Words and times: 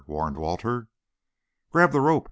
warned 0.07 0.35
Walter. 0.35 0.87
"Grab 1.71 1.91
the 1.91 2.01
rope!" 2.01 2.19